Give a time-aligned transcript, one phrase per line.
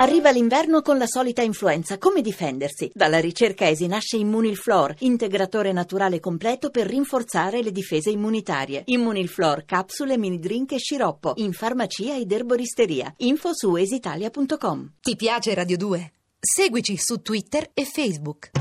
[0.00, 1.98] Arriva l'inverno con la solita influenza.
[1.98, 2.90] Come difendersi?
[2.94, 8.80] Dalla ricerca ESI nasce Immunilflor, integratore naturale completo per rinforzare le difese immunitarie.
[8.86, 11.34] Immunilflor, capsule, mini drink e sciroppo.
[11.36, 13.12] In farmacia ed erboristeria.
[13.18, 14.92] Info su esitalia.com.
[15.02, 16.12] Ti piace Radio 2?
[16.40, 18.52] Seguici su Twitter e Facebook.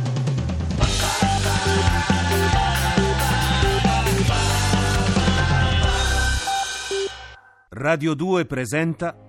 [7.69, 9.28] Radio 2 presenta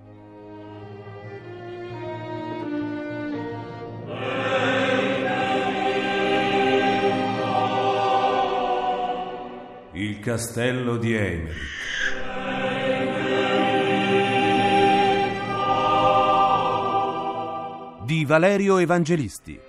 [10.01, 11.59] Il castello di Emerick.
[18.03, 19.59] Di Valerio Evangelisti.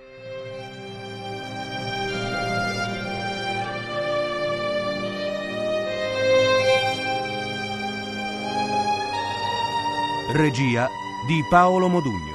[10.31, 10.87] Regia
[11.27, 12.32] di Paolo Modugno.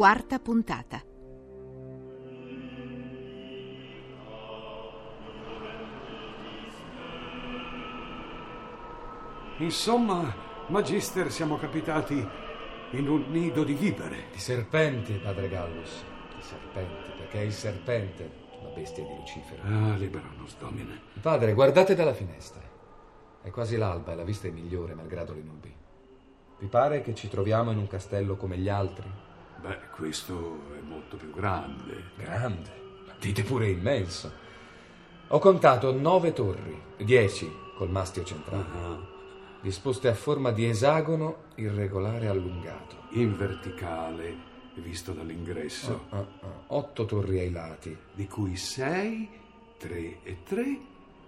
[0.00, 1.02] Quarta puntata.
[9.58, 10.34] Insomma,
[10.68, 12.14] Magister, siamo capitati
[12.92, 14.28] in un nido di vipere.
[14.32, 16.02] Di serpenti, padre Gallus.
[16.34, 18.30] Di serpenti, perché è il serpente
[18.62, 19.60] la bestia di Lucifero.
[19.64, 20.98] Ah, libero nos domine.
[21.20, 22.62] Padre, guardate dalla finestra.
[23.42, 25.76] È quasi l'alba e la vista è migliore, malgrado le nubi.
[26.58, 29.28] Vi pare che ci troviamo in un castello come gli altri?
[29.60, 32.10] Beh, questo è molto più grande.
[32.16, 32.70] Grande,
[33.18, 34.32] dite pure immenso.
[35.28, 38.98] Ho contato nove torri, dieci col mastio centrale, Ah,
[39.60, 42.96] disposte a forma di esagono irregolare allungato.
[43.12, 44.34] in verticale,
[44.74, 46.26] visto dall'ingresso, Ah, ah,
[46.68, 49.28] Otto torri ai lati, di cui sei,
[49.76, 50.78] tre e tre,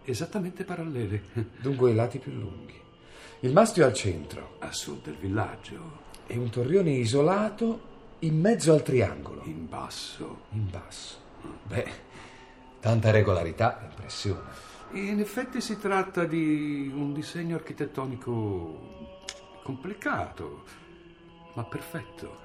[0.04, 1.22] esattamente parallele,
[1.60, 2.80] dunque i lati più lunghi.
[3.40, 7.90] Il mastio al centro a sud del villaggio, e un torrione isolato
[8.22, 10.42] in mezzo al triangolo, in basso.
[10.50, 11.16] in basso.
[11.64, 11.90] Beh,
[12.80, 14.50] tanta regolarità impressiona.
[14.92, 19.20] In effetti si tratta di un disegno architettonico
[19.64, 20.64] complicato,
[21.54, 22.40] ma perfetto.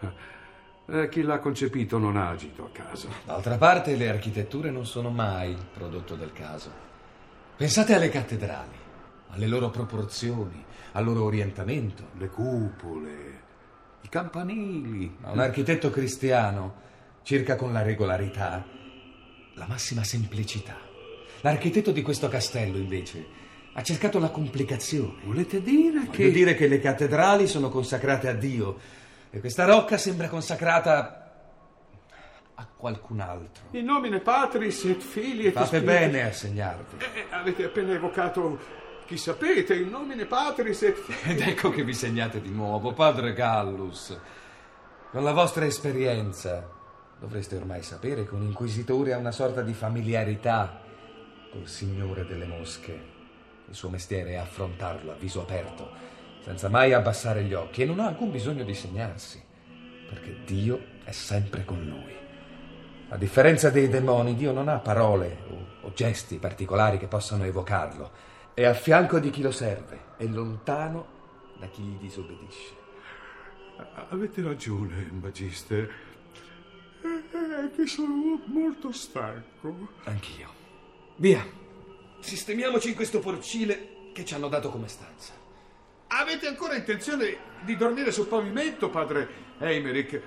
[0.89, 3.09] Eh, chi l'ha concepito non ha agito a caso.
[3.25, 6.71] D'altra parte le architetture non sono mai il prodotto del caso.
[7.55, 8.77] Pensate alle cattedrali,
[9.29, 10.63] alle loro proporzioni,
[10.93, 12.03] al loro orientamento.
[12.17, 13.41] Le cupole,
[14.07, 15.17] i campanili.
[15.19, 16.85] Ma un architetto cristiano
[17.23, 18.65] cerca con la regolarità
[19.55, 20.77] la massima semplicità.
[21.41, 23.25] L'architetto di questo castello, invece,
[23.73, 25.21] ha cercato la complicazione.
[25.23, 26.31] Volete dire Voglio che...
[26.31, 28.77] dire che le cattedrali sono consacrate a Dio
[29.29, 31.23] e questa rocca sembra consacrata
[32.55, 33.65] a qualcun altro.
[33.71, 36.97] In nomine Patris et Filii et Fate bene a segnarvi.
[36.99, 42.41] Eh, avete appena evocato chi sapete, in nomine Patris et Ed ecco che vi segnate
[42.41, 44.19] di nuovo, padre Gallus.
[45.09, 46.69] Con la vostra esperienza
[47.17, 50.81] dovreste ormai sapere che un inquisitore ha una sorta di familiarità
[51.49, 53.01] col signore delle mosche.
[53.69, 55.89] Il suo mestiere è affrontarlo a viso aperto,
[56.43, 59.41] senza mai abbassare gli occhi e non ha alcun bisogno di segnarsi,
[60.09, 62.13] perché Dio è sempre con lui.
[63.07, 68.35] A differenza dei demoni, Dio non ha parole o, o gesti particolari che possano evocarlo.
[68.57, 71.05] È a fianco di chi lo serve, è lontano
[71.59, 72.73] da chi gli disobbedisce.
[74.09, 75.87] Avete ragione, Magister.
[76.99, 79.89] È che sono molto stanco.
[80.05, 80.49] Anch'io.
[81.17, 81.45] Via,
[82.19, 85.33] sistemiamoci in questo porcile che ci hanno dato come stanza.
[86.07, 89.29] Avete ancora intenzione di dormire sul pavimento, padre
[89.59, 90.19] Eimerick?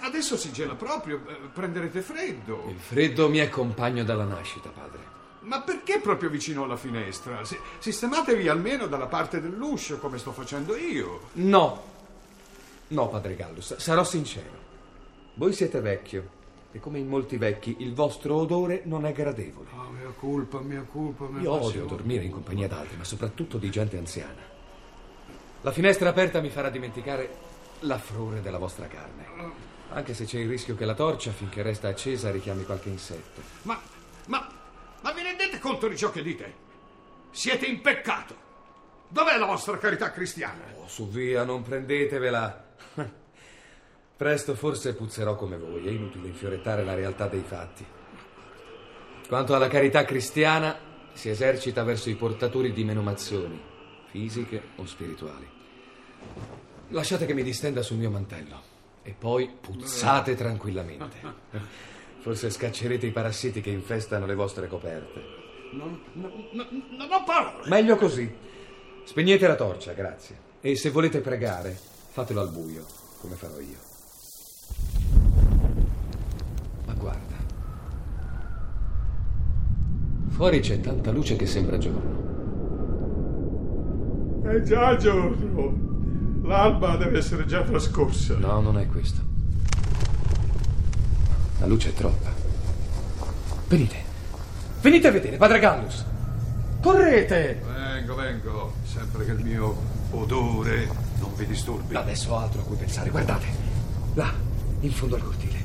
[0.00, 2.64] Adesso si gela proprio, eh, prenderete freddo.
[2.68, 5.20] Il freddo mi è compagno dalla nascita, padre.
[5.42, 7.44] Ma perché proprio vicino alla finestra?
[7.44, 11.28] Si- Sistematevi almeno dalla parte dell'uscio, come sto facendo io.
[11.34, 11.82] No,
[12.88, 14.60] no, padre Gallus, sarò sincero.
[15.34, 16.40] Voi siete vecchio
[16.72, 19.68] e come in molti vecchi il vostro odore non è gradevole.
[19.74, 23.70] Ah, mia colpa, mia colpa, mia Io odio dormire in compagnia d'altri, ma soprattutto di
[23.70, 24.50] gente anziana.
[25.62, 27.50] La finestra aperta mi farà dimenticare
[27.80, 29.24] l'affrore della vostra carne.
[29.90, 33.42] Anche se c'è il rischio che la torcia, finché resta accesa, richiami qualche insetto.
[33.62, 33.78] Ma,
[34.26, 34.48] ma,
[35.62, 36.54] conto di ciò che dite?
[37.30, 38.36] Siete in peccato.
[39.08, 40.64] Dov'è la vostra carità cristiana?
[40.76, 42.64] Oh, su via, non prendetevela.
[44.16, 47.86] Presto forse puzzerò come voi, è inutile infiorettare la realtà dei fatti.
[49.26, 50.76] Quanto alla carità cristiana,
[51.12, 53.60] si esercita verso i portatori di menomazioni,
[54.10, 55.48] fisiche o spirituali.
[56.88, 58.60] Lasciate che mi distenda sul mio mantello
[59.02, 61.16] e poi puzzate tranquillamente.
[62.20, 65.41] Forse scaccerete i parassiti che infestano le vostre coperte.
[65.72, 66.66] Non, non, non,
[66.98, 67.68] non ho parole.
[67.68, 68.30] Meglio così.
[69.04, 70.36] Spegnete la torcia, grazie.
[70.60, 71.76] E se volete pregare,
[72.10, 72.84] fatelo al buio,
[73.20, 73.78] come farò io.
[76.86, 77.36] Ma guarda.
[80.28, 82.20] Fuori c'è tanta luce che sembra giorno.
[84.44, 85.90] È già giorno.
[86.42, 88.36] L'alba deve essere già trascorsa.
[88.36, 89.20] No, non è questo.
[91.60, 92.30] La luce è troppa.
[93.68, 94.11] Venite.
[94.82, 96.04] Venite a vedere, padre Gallus.
[96.80, 97.62] Correte!
[97.64, 98.72] Vengo, vengo.
[98.84, 99.76] Sempre che il mio
[100.10, 100.88] odore
[101.20, 101.94] non vi disturbi.
[101.94, 103.08] Adesso ho altro a cui pensare.
[103.10, 103.46] Guardate.
[104.14, 104.32] Là,
[104.80, 105.58] in fondo al cortile.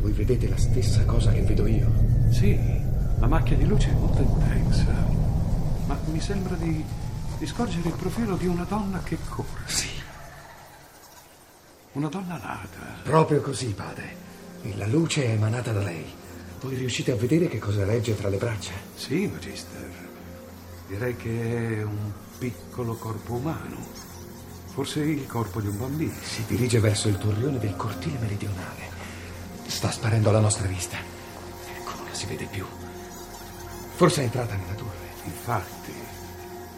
[0.00, 1.90] Voi vedete la stessa cosa che vedo io?
[2.30, 2.54] Sì,
[3.18, 4.92] la macchia di luce è molto intensa.
[5.86, 6.84] Ma mi sembra di,
[7.38, 9.62] di scorgere il profilo di una donna che corre.
[9.64, 9.88] Sì.
[11.92, 13.00] Una donna alata.
[13.04, 14.26] Proprio così, padre.
[14.60, 16.26] E la luce è emanata da lei.
[16.60, 18.72] Voi riuscite a vedere che cosa regge tra le braccia?
[18.96, 20.08] Sì, Magister.
[20.88, 23.76] Direi che è un piccolo corpo umano.
[24.66, 26.14] Forse il corpo di un bambino.
[26.20, 28.90] Si dirige verso il torrione del cortile meridionale.
[29.66, 30.96] Sta sparendo alla nostra vista.
[31.76, 32.66] Ecco, non la si vede più.
[33.94, 35.06] Forse è entrata nella torre.
[35.24, 35.92] Infatti,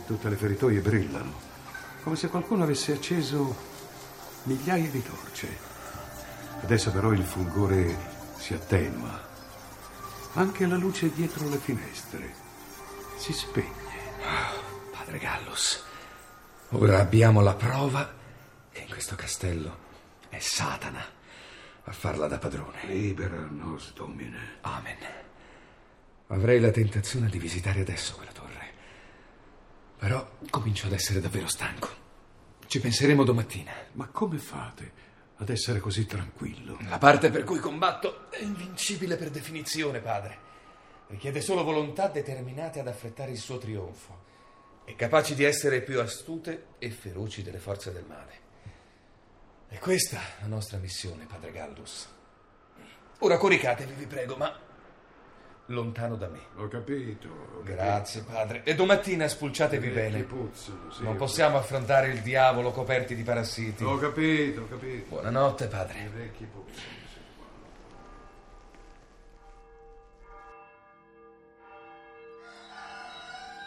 [0.07, 1.33] tutte le feritoie brillano,
[2.03, 3.57] come se qualcuno avesse acceso
[4.43, 5.49] migliaia di torce.
[6.63, 7.97] Adesso però il fulgore
[8.37, 9.30] si attenua.
[10.35, 12.33] Anche la luce dietro le finestre
[13.17, 13.89] si spegne.
[14.93, 15.83] Padre Gallus,
[16.71, 18.15] ora abbiamo la prova
[18.71, 19.89] che in questo castello
[20.29, 21.05] è Satana
[21.83, 22.87] a farla da padrone.
[22.87, 24.59] Libera nos domine.
[24.61, 24.99] Amen.
[26.29, 28.73] Avrei la tentazione di visitare adesso quella torre.
[29.99, 31.89] Però comincio ad essere davvero stanco.
[32.69, 33.73] Ci penseremo domattina.
[33.93, 34.93] Ma come fate
[35.41, 36.79] ad essere così tranquillo?
[36.89, 40.49] La parte per cui combatto è invincibile per definizione, padre.
[41.09, 44.29] Richiede solo volontà determinate ad affrettare il suo trionfo
[44.85, 48.49] e capaci di essere più astute e feroci delle forze del male.
[49.71, 52.09] E questa la nostra missione, padre Gallus.
[53.21, 54.57] Ora coricatevi, vi prego, ma
[55.71, 56.41] lontano da me.
[56.57, 57.29] Ho capito.
[57.29, 57.75] ho capito.
[57.75, 58.63] Grazie, padre.
[58.65, 60.23] E domattina spulciatevi I bene.
[60.23, 63.85] puzzano, sì, Non possiamo affrontare il diavolo coperti di parassiti.
[63.85, 65.09] Ho capito, ho capito.
[65.09, 66.11] Buonanotte, I padre.
[66.15, 66.99] vecchi puzzano.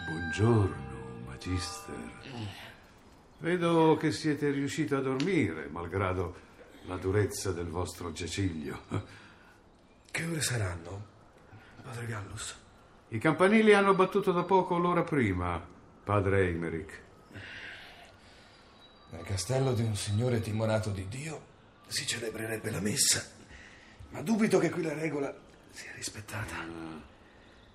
[0.06, 2.22] Buongiorno, Magister.
[3.40, 6.36] Vedo che siete riuscito a dormire, malgrado
[6.86, 8.82] la durezza del vostro giaciglio.
[10.12, 11.06] Che ore saranno,
[11.84, 12.62] padre Gallus?
[13.10, 15.64] I campanili hanno battuto da poco l'ora prima,
[16.04, 17.02] padre Eimerick.
[19.12, 21.52] Nel castello di un signore timorato di Dio
[21.88, 23.24] si celebrerebbe la messa,
[24.10, 25.32] ma dubito che qui la regola
[25.70, 26.56] sia rispettata.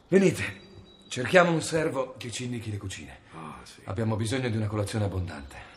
[0.08, 0.60] Venite,
[1.08, 3.18] cerchiamo un servo che ci indichi le cucine.
[3.34, 3.82] Ah, sì.
[3.84, 5.76] Abbiamo bisogno di una colazione abbondante.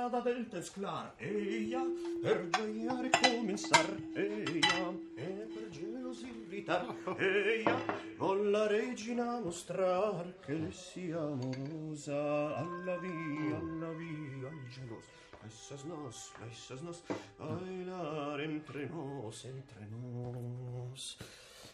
[0.00, 1.82] All'entrata del Tesclar, eia,
[2.22, 7.76] per gioiare e cominciar, eia, e per gelosi irritar, eia,
[8.16, 15.04] con la regina mostrar che sia amorosa, alla via, alla via, al gelos,
[15.44, 17.02] essas nos, essas nos,
[17.36, 21.18] bailar entre nos, entre nos.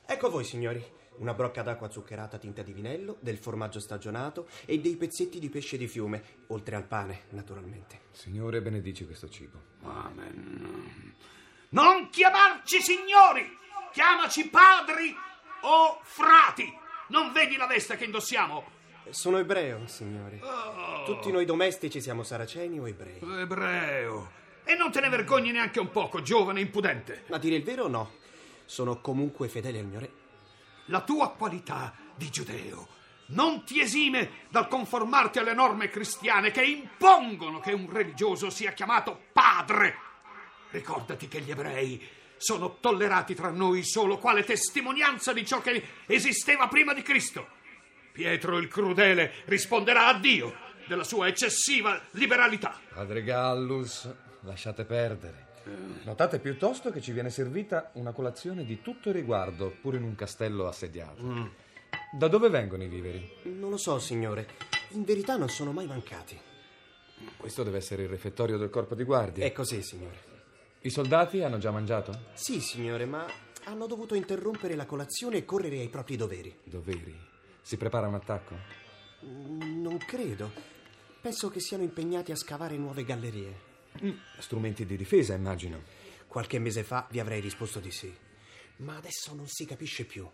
[0.08, 0.84] Ecco a voi, signori.
[1.16, 5.76] Una brocca d'acqua zuccherata tinta di vinello, del formaggio stagionato e dei pezzetti di pesce
[5.76, 8.02] di fiume, oltre al pane, naturalmente.
[8.12, 9.60] Signore, benedici questo cibo.
[9.82, 11.14] Amen.
[11.70, 13.58] Non chiamarci signori!
[13.92, 15.14] Chiamaci padri
[15.62, 16.72] o frati!
[17.08, 18.64] Non vedi la veste che indossiamo?
[19.10, 20.40] Sono ebreo, signori.
[21.04, 23.18] Tutti noi domestici siamo saraceni o ebrei.
[23.20, 24.30] Ebreo.
[24.64, 27.24] E non te ne vergogni neanche un poco, giovane impudente.
[27.28, 28.24] Ma dire il vero, no.
[28.66, 30.10] Sono comunque fedele al mio re.
[30.86, 32.88] La tua qualità di giudeo
[33.28, 39.18] non ti esime dal conformarti alle norme cristiane che impongono che un religioso sia chiamato
[39.32, 39.96] padre.
[40.70, 42.06] Ricordati che gli ebrei
[42.36, 47.48] sono tollerati tra noi solo quale testimonianza di ciò che esisteva prima di Cristo.
[48.12, 50.54] Pietro il crudele risponderà a Dio
[50.86, 52.78] della sua eccessiva liberalità.
[52.92, 54.08] Padre Gallus,
[54.42, 55.45] lasciate perdere.
[56.04, 60.68] Notate piuttosto che ci viene servita una colazione di tutto riguardo, pure in un castello
[60.68, 61.50] assediato.
[62.12, 63.28] Da dove vengono i viveri?
[63.44, 64.46] Non lo so, signore.
[64.90, 66.38] In verità non sono mai mancati.
[67.36, 69.44] Questo deve essere il refettorio del corpo di guardia.
[69.44, 70.34] È così, signore.
[70.82, 72.26] I soldati hanno già mangiato?
[72.34, 73.26] Sì, signore, ma
[73.64, 76.56] hanno dovuto interrompere la colazione e correre ai propri doveri.
[76.62, 77.18] Doveri.
[77.60, 78.54] Si prepara un attacco?
[79.24, 80.52] Mm, Non credo.
[81.20, 83.74] Penso che siano impegnati a scavare nuove gallerie.
[84.38, 85.82] Strumenti di difesa, immagino.
[86.26, 88.12] Qualche mese fa vi avrei risposto di sì.
[88.78, 90.28] Ma adesso non si capisce più.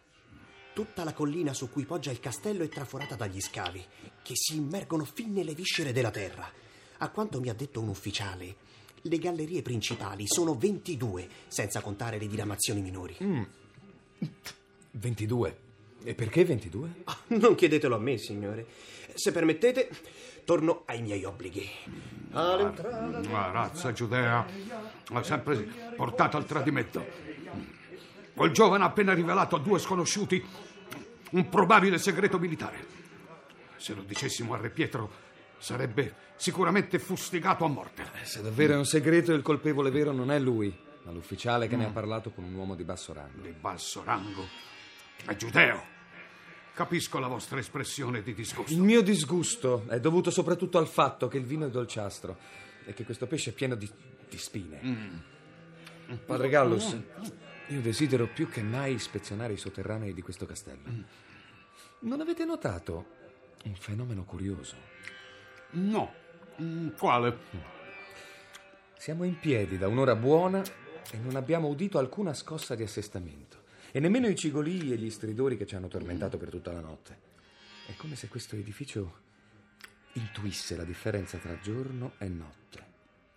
[0.72, 3.84] Tutta la collina su cui poggia il castello è traforata dagli scavi,
[4.22, 6.50] che si immergono fin nelle viscere della terra.
[6.98, 8.56] A quanto mi ha detto un ufficiale,
[9.02, 13.16] le gallerie principali sono 22, senza contare le diramazioni minori.
[14.92, 15.58] 22.
[16.04, 16.88] E perché 22?
[17.04, 18.66] Ah, Non chiedetelo a me, signore.
[19.14, 19.88] Se permettete,
[20.44, 21.68] torno ai miei obblighi.
[22.32, 24.44] All'entrata La razza giudea
[25.12, 25.56] ha sempre
[25.96, 27.04] portato al tradimento.
[28.34, 30.42] Quel giovane ha appena rivelato a due sconosciuti
[31.32, 33.00] un probabile segreto militare.
[33.76, 35.10] Se lo dicessimo a Re Pietro,
[35.58, 38.04] sarebbe sicuramente fustigato a morte.
[38.22, 41.86] Se davvero è un segreto, il colpevole vero non è lui, ma l'ufficiale che ne
[41.86, 43.42] ha parlato con un uomo di basso rango.
[43.42, 44.46] Di basso rango.
[45.24, 45.90] È giudeo.
[46.74, 48.72] Capisco la vostra espressione di disgusto.
[48.72, 52.36] Il mio disgusto è dovuto soprattutto al fatto che il vino è dolciastro
[52.84, 53.88] e che questo pesce è pieno di,
[54.28, 54.80] di spine.
[56.26, 56.96] Padre Gallus,
[57.68, 61.04] io desidero più che mai ispezionare i sotterranei di questo castello.
[62.00, 63.06] Non avete notato
[63.64, 64.74] un fenomeno curioso?
[65.72, 66.12] No.
[66.60, 67.38] Mm, Quale?
[68.96, 70.62] Siamo in piedi da un'ora buona
[71.10, 73.61] e non abbiamo udito alcuna scossa di assestamento.
[73.94, 77.30] E nemmeno i cigolii e gli stridori che ci hanno tormentato per tutta la notte.
[77.86, 79.20] È come se questo edificio
[80.14, 82.86] intuisse la differenza tra giorno e notte.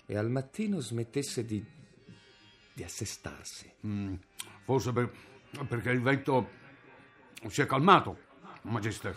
[0.05, 1.63] E al mattino smettesse di.
[2.73, 3.69] di assestarsi.
[3.85, 4.13] Mm,
[4.63, 5.11] Forse per-
[5.67, 6.49] perché il vento
[7.47, 8.17] si è calmato,
[8.63, 9.15] Magister.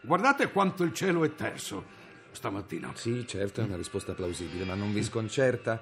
[0.00, 1.84] Guardate quanto il cielo è terso
[2.32, 2.92] stamattina.
[2.96, 5.80] Sì, certo, è una risposta plausibile, ma non vi sconcerta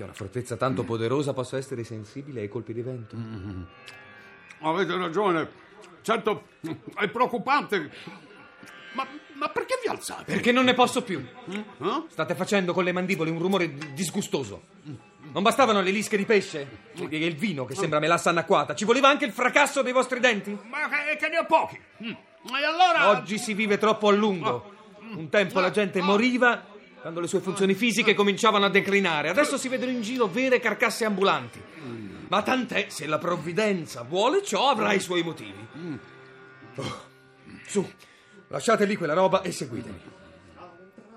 [0.00, 3.16] che una fortezza tanto poderosa possa essere sensibile ai colpi di vento?
[4.60, 5.48] Avete ragione.
[6.02, 6.44] Certo,
[6.96, 7.90] è preoccupante.
[8.92, 10.24] Ma, ma perché vi alzate?
[10.32, 11.24] Perché non ne posso più.
[11.50, 11.64] Eh?
[12.08, 14.62] State facendo con le mandibole un rumore disgustoso.
[15.32, 18.74] Non bastavano le lische di pesce e il vino che sembra melassa annacquata.
[18.74, 20.50] Ci voleva anche il fracasso dei vostri denti?
[20.50, 21.78] Ma che, che ne ho pochi.
[22.02, 22.08] Mm.
[22.08, 23.10] E allora...
[23.10, 24.78] Oggi si vive troppo a lungo.
[25.14, 26.64] Un tempo la gente moriva
[27.00, 29.30] quando le sue funzioni fisiche cominciavano a declinare.
[29.30, 31.62] Adesso si vedono in giro vere carcasse ambulanti.
[32.28, 35.66] Ma tant'è, se la provvidenza vuole ciò, avrà i suoi motivi.
[36.76, 37.08] Oh,
[37.66, 37.88] su,
[38.48, 40.00] lasciate lì quella roba e seguitemi.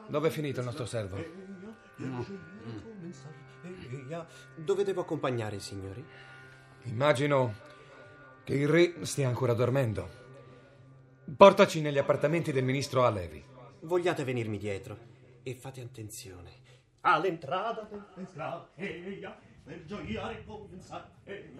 [0.08, 1.24] Dove è finito il nostro servo?
[4.56, 6.04] Dove devo accompagnare i signori?
[6.84, 7.54] Immagino
[8.44, 10.22] che il re stia ancora dormendo.
[11.38, 13.44] Portaci negli appartamenti del ministro Alevi.
[13.82, 15.12] Vogliate venirmi dietro
[15.44, 16.62] e fate attenzione.
[17.06, 21.52] all'entrata del Tesla, eia, per gioiare cominciare, eia.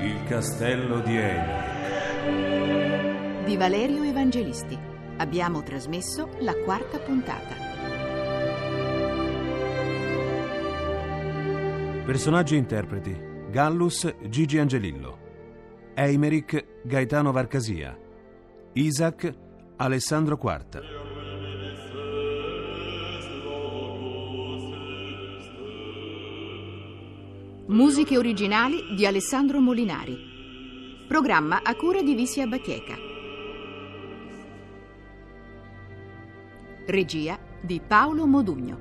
[0.00, 1.62] Il castello di Amy.
[3.44, 4.93] Di Valerio Evangelisti.
[5.16, 7.54] Abbiamo trasmesso la quarta puntata.
[12.04, 13.16] Personaggi interpreti:
[13.48, 17.96] Gallus Gigi Angelillo, Eimerick Gaetano Varcasia,
[18.72, 19.32] Isaac
[19.76, 20.80] Alessandro Quarta.
[27.66, 30.16] Musiche originali di Alessandro Molinari.
[31.06, 33.13] Programma a cura di Visia Bacheca.
[36.86, 38.78] Regia di Paolo Modugno.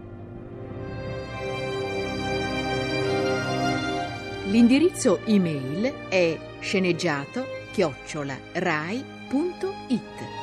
[4.48, 10.42] L'indirizzo email è sceneggiato chiocciola rai.it.